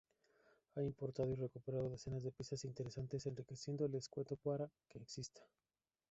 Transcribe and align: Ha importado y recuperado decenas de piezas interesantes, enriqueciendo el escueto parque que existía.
Ha 0.73 0.81
importado 0.81 1.31
y 1.31 1.35
recuperado 1.35 1.87
decenas 1.87 2.23
de 2.23 2.31
piezas 2.31 2.65
interesantes, 2.65 3.27
enriqueciendo 3.27 3.85
el 3.85 3.93
escueto 3.93 4.35
parque 4.35 4.73
que 4.89 4.97
existía. 4.97 5.45